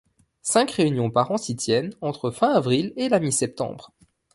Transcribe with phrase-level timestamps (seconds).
[0.41, 3.91] Cinq réunions par an s'y tiennent entre fin avril et la mi-septembre.